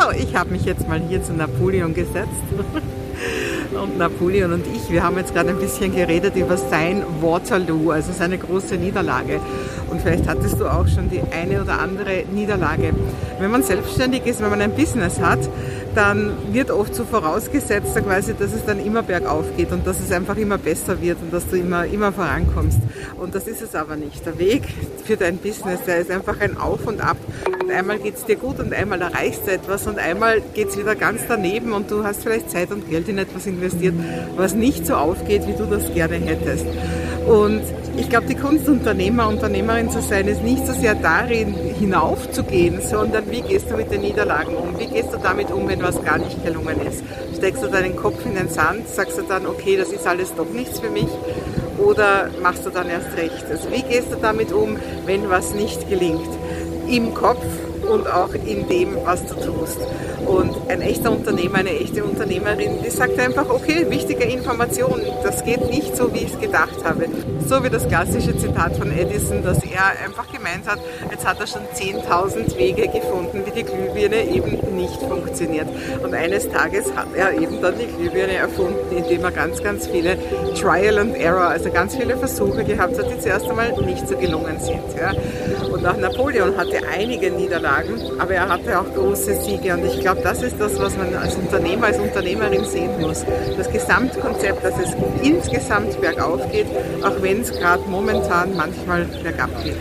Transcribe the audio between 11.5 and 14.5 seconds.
oder andere Niederlage. Wenn man selbstständig ist, wenn